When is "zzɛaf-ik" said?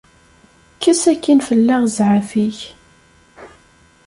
1.89-2.59